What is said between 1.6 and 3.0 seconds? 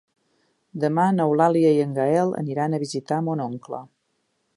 i en Gaël aniran a